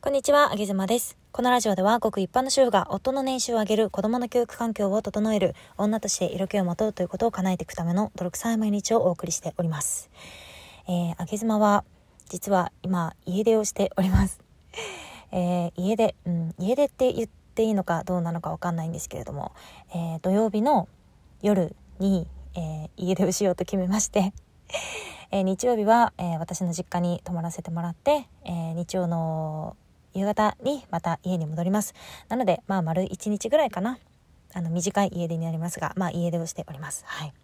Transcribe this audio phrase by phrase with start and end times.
[0.00, 1.18] こんにちは、あげずまです。
[1.32, 10.08] このラジオでは、ごく一般の主婦が夫の年収を上げる子供の教育環境を整える女として色気をまとうということを叶えていくための泥臭い毎日をお送りしております。
[10.86, 11.84] えー、あげずまは、
[12.28, 14.38] 実は今、家出をしております。
[15.32, 19.50] えー、家出、うん、家出って言っていいのかどうなのかわかんないんですけれども、
[19.90, 20.86] えー、土曜日の
[21.42, 24.32] 夜に、えー、家出をしようと決めまして、
[25.32, 29.76] えー、日曜日は、えー、私の実家に泊まらせてもらって、えー、日曜の
[30.14, 31.94] 夕方にまた家に戻ります。
[32.28, 33.98] なので、まあ、丸1日ぐらいかな。
[34.54, 37.04] あの、短い家出になりますが、まあ、家出をしております。
[37.06, 37.34] はい。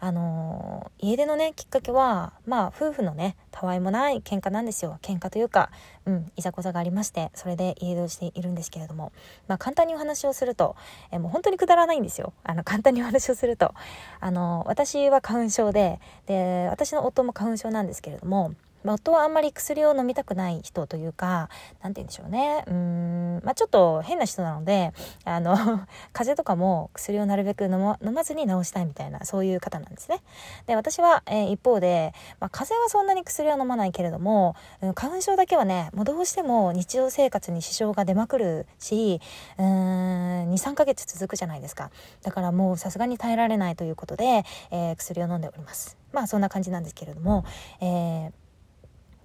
[0.00, 4.98] あのー家出のね、きっかけは、まあ、夫婦のね、たわいもない喧嘩なんですよ。
[5.00, 5.70] 喧嘩というか、
[6.06, 9.12] うん、いざこざがありまして、それで家出をしているんですけれども、
[9.46, 10.74] まあ、簡単にお話をすると、
[11.12, 12.32] えもう本当にくだらないんですよ。
[12.42, 13.74] あの、簡単にお話をすると、
[14.18, 18.54] あの私は花粉症で、で、私の夫も花粉症なんですけれども、
[18.84, 21.48] まあ、夫はあんまり薬を飲みたくない人というか、
[21.82, 22.64] なんて言うんでしょうね。
[22.66, 24.92] うん、まあ、ちょっと変な人なので、
[25.24, 25.54] あの、
[26.12, 30.20] 風邪とかも薬をなるべく飲ま飲まずに治したいみたいな、そういう方なんですね。
[30.66, 34.54] で、私は、えー一方で、まあ、風邪はそんなに薬は飲まないけれども、
[34.94, 39.20] 花粉症だけはね、もうどうしても日常生活に支障が出まくるし、
[39.56, 41.90] うん、2、3ヶ月続くじゃないですか。
[42.22, 45.96] だからもうさすがに耐えられないということで、えー薬を飲んでおります。
[46.12, 47.44] まあそんな感じなんですけれども、
[47.80, 48.32] えー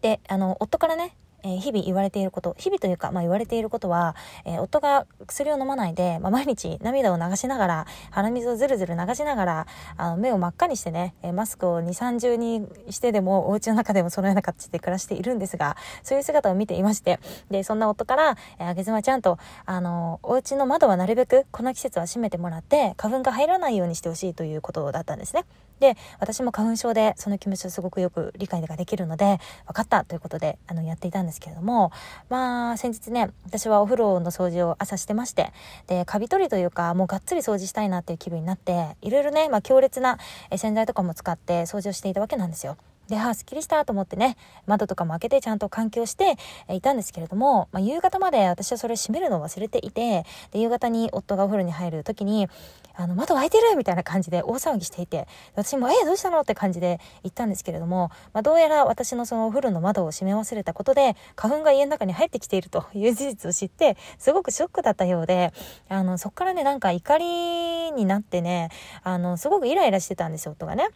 [0.04, 25.46] であの夫からねえ日々言われていること日々というか、まあ、言われていることは、えー夫が薬を飲まないで、まあ、毎日涙を流しながら鼻水をずるずる流しながらあの目を真っ赤にしてね、えマスクを2 3重にしてでもお家の中でもそのような形で暮らしているんですがそういう姿を見ていましてでそんな夫から「えあげずまちゃんとあのお家の窓はなるべくこの季節は閉めてもらって花粉が入らないようにしてほしい」ということだったんですね。
[25.84, 31.92] で私も花粉症でその気持ちをすごくよく理解ができるので分かったということであのやっていたんですけれども
[32.30, 35.52] まあ先日ね私はお風呂の掃除を朝してまして
[35.88, 40.20] でカビ取りというかもうがっつり掃除したいなっていう気分になっていろいろね、まあ、強烈な
[40.56, 42.78] 洗剤とかも使って掃除をしていたわけなんですよ。
[43.08, 46.38] で、はあ、すっきりしたと思ってね、窓とかも開けてちゃんと換気をして
[46.70, 52.48] いたんですけれども、まあ、夕方まで私はそれ閉めるのを忘れていて、で、夕方に夫がお風呂に入る時に、
[52.96, 65.54] あの、窓開いてるみたいな感じで大騒ぎしていて、私も、え、どうしたのって感じで言ったんですけれども、まあ、どうやら私のそのお風呂の窓を閉め忘れたことで、花粉が家の中に入ってきているという事実を知って、すごくショックだったようで、
[65.90, 68.70] あの、そっからね、なんか怒りになってね、
[69.04, 70.90] あの、すごくイライラしてたんですよ、夫がね。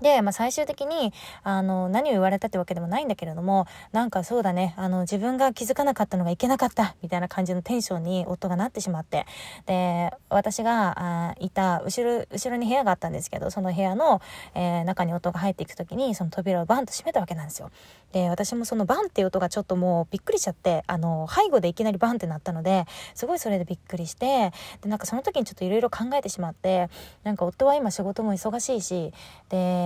[0.00, 1.12] で、まあ、最終的に、
[1.42, 9.26] あの、何を言われたってわけでもないんだけれども、なんかそうだね、あの、自分が気づかなかったのがいけなかった、みたいな感じのテンションに夫がなってしまって、
[9.66, 10.94] で、私が、
[11.30, 14.20] あいた、後ろ、後ろに部屋があったんですけど、その部屋の、
[14.54, 17.70] えー中に夫が入っていくときに、その扉をバンと閉めたわけなんですよ。
[18.12, 26.88] で、私もそのバンっていう音がちょっともうびっくりしちゃって、あの、背後でいきなりバンってなったので、すごいそれでびっくりして、で、なんかその時にちょっといろいろ考えてしまって、
[27.24, 29.12] なんか夫は今仕事も忙しいし、
[29.50, 29.85] で、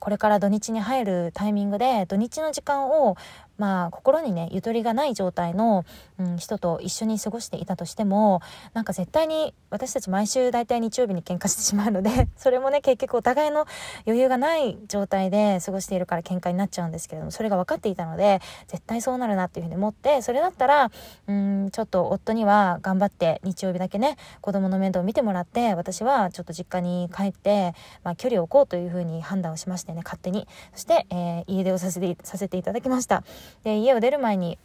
[0.00, 3.16] これから土日に入るタイミングで、土日の時間を、
[3.60, 5.84] まあ、心にね、ゆとりがない状態の、
[6.18, 8.40] うん、人と一緒に過ごしていたとしても、
[8.72, 13.66] なんか絶対に私たち毎週大体日曜日に喧嘩してしまうので、 それもね、結局お互いの
[14.06, 20.90] 余裕がない状態で過ごしているから喧嘩になっちゃうんですけれども、それが分かっていたので、絶対そうなるなっていうふうに思って、それだったら、
[21.26, 27.74] うん、ちょっと夫には頑張って日曜日だけね、子供の面倒を見てもらって、私はちょっと実家に帰って、
[28.04, 30.46] まあ、距離を置こうというふうに判断をしましてね、勝手に。
[30.74, 33.24] そして、えー家出をさせて、させていただきました。
[33.64, 34.58] で、家を出る前に、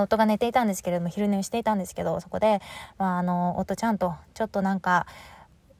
[0.00, 2.60] 夫が寝ていたんですけれども昼寝をしていたんですけどそこで、
[2.98, 5.06] まあ、あの夫ちゃんとちょっとなんか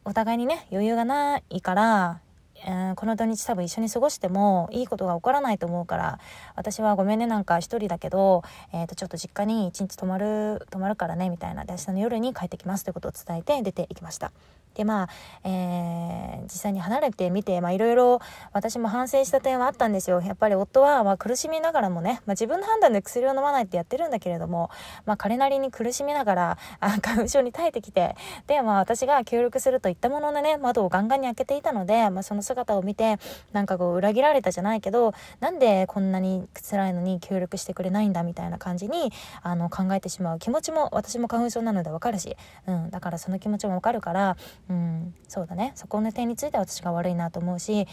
[0.04, 2.20] お互いにね余裕がないから、
[2.66, 6.20] えーこの土日多分一緒に過ごしてもいいことが起こらないと思うから
[6.54, 14.32] 私はごめんねなんか一人だけど、えー、とちょっと実家に一日泊まる泊まるからねみたいなで明日の夜に帰ってきますということを伝えて出ていきました。
[14.75, 15.09] でまあ、
[15.44, 18.21] えー実際に離れてみてまあいろいろ
[18.53, 20.21] 私も反省した点はあったんですよ。
[20.21, 24.70] やっぱり夫は、まあ、苦しみながらもね、まあ、自分の判断で薬を飲まないってやってるんだけれども、
[25.06, 33.19] まあ、彼なりに苦しみながら花粉症に耐えてきてで、まあ、私が協力するといったもののね窓をガンガンに開けていたので、まあ、その姿を見て
[33.52, 39.12] なんかこう裏切られたじゃないけどなんでこんなに辛いのに協力してくれないんだみたいな感じに
[39.43, 42.37] あの考えてしまう気持ちも私も花粉症なのでわかるし、
[42.67, 44.37] うん、だからその気持ちもわかるから、
[44.72, 45.72] うんそうだね。
[45.74, 47.86] そこの点については私が悪いなと思うし、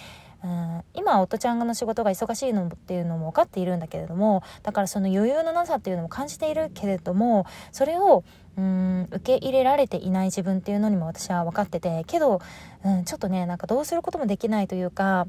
[0.43, 8.23] うん、今夫ちゃんの仕事が忙しいのっていうのも分かっているんだけれどもだからその余裕のなさっていうのも感じているけれどもそれを
[8.57, 12.39] うん受け入れられていない自分っていうのにも私は分かっててけど、
[12.85, 15.27] うん、ちょっとねなんかどうすることもできないというか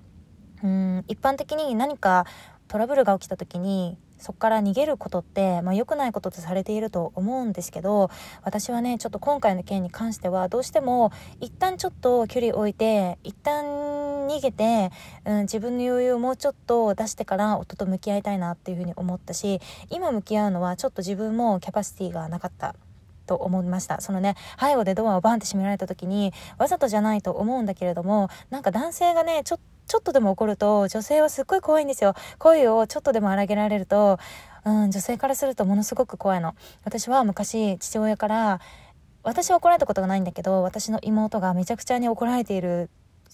[0.62, 2.26] うん一般的に何か
[2.71, 8.11] トラブルが起きた時にそこから逃げることって、まあ、良くないこととされていると思うんですけど
[8.45, 13.65] 私はねちょっと今回の件に関してはどうしても一旦ちょっと距離を置いて一旦
[14.29, 14.93] 逃げて、
[15.25, 22.77] うん、自分の余裕をもうちょっと出してから夫と向き合いたいなっていうふうに思ったし今向き合うのはちょっと自分もキャパシティがなかった。
[23.27, 24.01] と思いました。
[24.01, 34.21] そのね背後でドアをバンって閉められた時にわざとじゃないと思うんだけれどもなんか男性がねちょちょっとでも怒ると女性はすっごい怖いんですよ声をちょっとでも荒げられると
[34.65, 36.55] うん、女性からするとものすごく怖いの。
[36.85, 38.61] 私は昔父親から
[39.23, 42.91] 私は怒られたことがないんだけど私の妹がめちゃくちゃに怒られている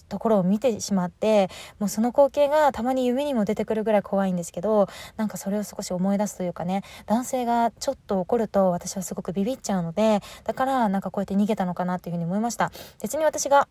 [0.09, 1.49] ところを見てしまって
[1.79, 4.87] もうその光景がたまに夢にも出てくるぐらい怖いんですけど
[5.17, 12.71] なんかそれを少し思い出すというかね男性がちょっと怒ると私はすごくビビっちゃうのでだからなんかこうやって逃げたのかなっていうふうに思いました
[13.01, 13.67] 別に私が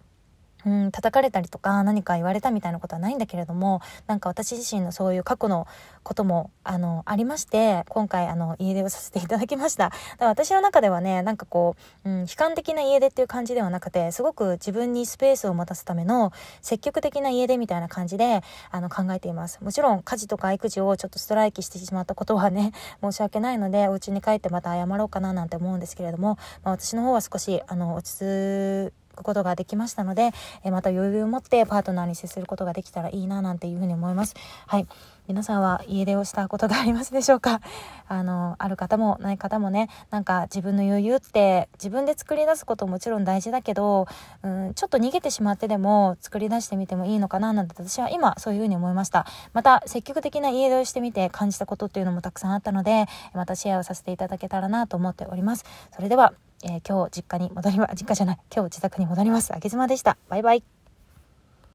[0.64, 5.66] うん、叩かれたりとか何か言われたみたいなことはないんだけれどもなんか私自身のそういう過去の
[6.02, 9.90] こともあのありまして今回あの家出をさせていただきました。
[9.90, 16.32] だから私の中ではねなんかこう、うん、悲観的な家出っていう感じではなくてすごく自分にスペースを持たすための
[16.62, 19.62] 積極的な家出みたいな感じであの考えています。
[19.62, 22.72] もちろん家事とか育児をちょっとストライキしてしまったことはね
[23.02, 30.30] 申し訳ないのでお家に帰ってまた謝ろうかななんて思うんですけれども、まあ、私の方は少しあの落ち着くことができましたので、
[30.64, 34.34] えまた余裕を持ってパートナーに接することができたらいいななんていうふうに思います。
[34.66, 34.86] はい。
[35.28, 37.60] 皆さんは家出をしたことがありますでしょうか？
[38.06, 44.06] あの、ある方もない方もね、なんか自分の余裕って自分で作り出すことももちろん大事だけど、
[44.42, 49.26] うん、ちょっと逃げてしまってでも作り出してみてもいいのかななんて私は今そういうふうに思いました。
[49.52, 55.64] また積極的な家出をしてみて感じたことっていうのもたくさんあったので、またシェアをさせていただけたらなと思っております。
[55.94, 59.54] それでは、えー、今日実家に戻りま、実家じゃない、今日自宅に戻ります。
[59.54, 60.16] あげずまでした。
[60.28, 60.75] バイバイ。